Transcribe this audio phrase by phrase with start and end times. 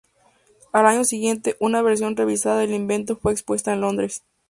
[0.71, 4.23] Al año siguiente, una versión revisada del invento fue expuesta en Londres.